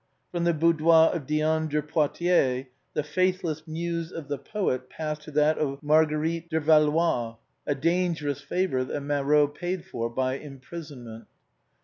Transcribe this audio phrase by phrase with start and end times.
[0.31, 2.65] From the boudoir of Diane de Poitiers,
[2.95, 7.35] the faithless muse of the poet passed to that of Marguerite de Valois,
[7.67, 11.27] a dangerous favor that Marot paid for by imprisonment.